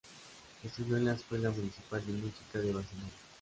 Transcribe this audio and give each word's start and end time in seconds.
Estudió 0.63 0.97
en 0.97 1.05
la 1.05 1.13
Escuela 1.13 1.51
Municipal 1.51 2.03
de 2.07 2.13
Música 2.13 2.57
de 2.57 2.73
Barcelona. 2.73 3.09